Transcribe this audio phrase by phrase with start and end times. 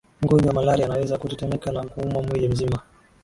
[0.21, 2.79] mgonjwa wa malaria anaweza kutetemeka na kuumwa mwili mzima